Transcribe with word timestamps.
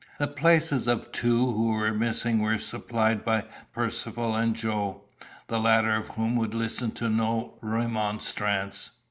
The 0.17 0.25
places 0.27 0.87
of 0.87 1.11
two 1.11 1.51
who 1.51 1.67
were 1.73 1.93
missing 1.93 2.39
were 2.39 2.57
supplied 2.57 3.23
by 3.23 3.43
Percivale 3.71 4.33
and 4.33 4.55
Joe, 4.55 5.01
the 5.45 5.59
latter 5.59 5.95
of 5.95 6.07
whom 6.07 6.35
would 6.37 6.55
listen 6.55 6.89
to 6.93 7.07
no 7.07 7.53
remonstrance. 7.61 8.89